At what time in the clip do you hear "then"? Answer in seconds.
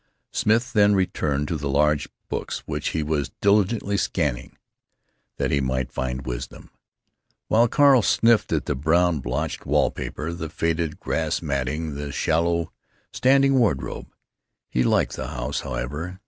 0.73-0.95